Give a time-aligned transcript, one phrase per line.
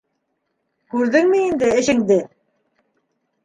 [0.93, 2.21] Күрҙеңме инде эшеңде?